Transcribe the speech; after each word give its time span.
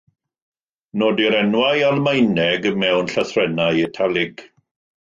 Nodir 1.01 1.37
enwau 1.41 1.85
Almaeneg 1.91 2.67
mewn 2.85 3.13
llythrennau 3.17 3.81
"italig". 3.87 4.49